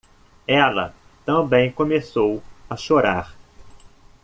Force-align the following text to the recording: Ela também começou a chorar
Ela 0.47 0.95
também 1.25 1.71
começou 1.71 2.41
a 2.67 2.75
chorar 2.75 3.35